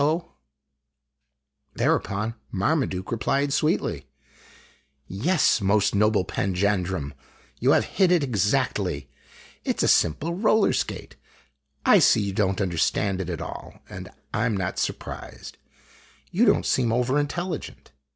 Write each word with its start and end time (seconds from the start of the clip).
o 0.03 0.31
<_> 1.75 1.75
Thereupon 1.77 2.33
Marmaduke 2.51 3.11
replied 3.11 3.53
sweetly:" 3.53 4.07
Yes, 5.27 5.61
most 5.61 5.93
noble 5.93 6.25
panjandrum. 6.25 7.11
You 7.59 7.73
have 7.73 7.85
hit 7.85 8.11
it 8.11 8.23
exactly. 8.23 9.11
It 9.63 9.79
's 9.79 9.83
a 9.83 9.87
simple 9.87 10.33
roller 10.33 10.73
skate. 10.73 11.17
I 11.85 11.99
see 11.99 12.21
you 12.21 12.33
don't 12.33 12.61
understand 12.61 13.21
it 13.21 13.29
at 13.29 13.41
all, 13.41 13.75
and 13.87 14.09
I 14.33 14.47
'in 14.47 14.55
not 14.55 14.79
surprised. 14.79 15.59
You 16.31 16.45
don't 16.45 16.65
seem 16.65 16.91
over 16.91 17.19
intelligent." 17.19 17.91